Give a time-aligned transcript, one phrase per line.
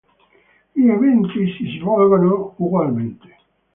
[0.71, 3.37] Gli eventi si svolgono ugualmente.